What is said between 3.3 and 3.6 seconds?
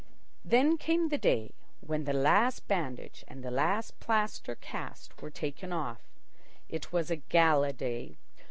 the